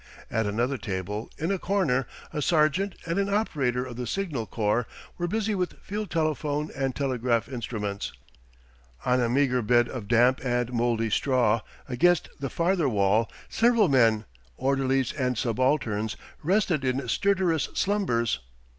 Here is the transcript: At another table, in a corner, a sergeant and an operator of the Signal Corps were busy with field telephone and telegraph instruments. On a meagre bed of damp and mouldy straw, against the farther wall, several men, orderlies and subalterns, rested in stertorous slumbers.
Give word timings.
At 0.31 0.47
another 0.47 0.79
table, 0.79 1.29
in 1.37 1.51
a 1.51 1.59
corner, 1.59 2.07
a 2.33 2.41
sergeant 2.41 2.95
and 3.05 3.19
an 3.19 3.31
operator 3.31 3.85
of 3.85 3.97
the 3.97 4.07
Signal 4.07 4.47
Corps 4.47 4.87
were 5.19 5.27
busy 5.27 5.53
with 5.53 5.77
field 5.79 6.09
telephone 6.09 6.71
and 6.75 6.95
telegraph 6.95 7.47
instruments. 7.47 8.11
On 9.05 9.21
a 9.21 9.29
meagre 9.29 9.61
bed 9.61 9.87
of 9.87 10.07
damp 10.07 10.43
and 10.43 10.73
mouldy 10.73 11.11
straw, 11.11 11.61
against 11.87 12.29
the 12.39 12.49
farther 12.49 12.89
wall, 12.89 13.29
several 13.47 13.89
men, 13.89 14.25
orderlies 14.57 15.13
and 15.13 15.37
subalterns, 15.37 16.15
rested 16.41 16.83
in 16.83 17.07
stertorous 17.07 17.69
slumbers. 17.75 18.39